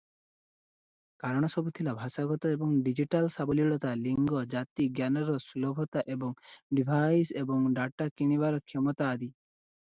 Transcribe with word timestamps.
କାରଣସବୁ 1.23 1.73
ଥିଲା 1.79 1.93
ଭାଷାଗତ 1.99 2.53
ଏବଂ 2.57 2.73
ଡିଜିଟାଲ 2.87 3.29
ସାବଲୀଳତା, 3.37 3.93
ଲିଙ୍ଗ, 4.07 4.41
ଜାତି, 4.55 4.89
ଜ୍ଞାନର 5.01 5.37
ସୁଲଭତା 5.45 6.05
ଏବଂ 6.17 6.35
ଡିଭାଇସ 6.81 7.41
ଏବଂ 7.45 7.73
ଡାଟା 7.81 8.13
କିଣିବାର 8.19 8.67
କ୍ଷମତା 8.69 9.13
ଆଦି। 9.15 9.33